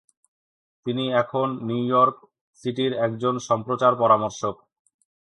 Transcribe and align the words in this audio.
তিনি 0.85 1.03
এখন 1.13 1.47
New 1.67 1.83
York 1.87 2.17
সিটির 2.59 2.91
একজন 3.05 3.35
সম্প্রচার 3.49 3.91
পরামর্শক। 3.95 4.55